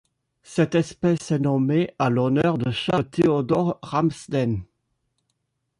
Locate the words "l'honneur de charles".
2.09-3.07